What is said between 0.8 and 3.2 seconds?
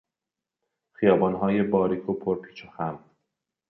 خیابانهای باریک و پرپیچ و خم